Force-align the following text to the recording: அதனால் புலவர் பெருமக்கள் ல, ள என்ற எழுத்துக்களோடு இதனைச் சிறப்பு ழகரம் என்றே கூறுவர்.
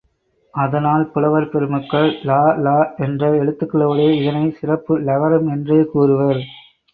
அதனால் 0.53 1.03
புலவர் 1.11 1.49
பெருமக்கள் 1.49 2.09
ல, 2.23 2.31
ள 2.61 2.73
என்ற 2.97 3.29
எழுத்துக்களோடு 3.35 4.07
இதனைச் 4.21 4.57
சிறப்பு 4.59 4.99
ழகரம் 5.01 5.47
என்றே 5.47 5.79
கூறுவர். 5.93 6.41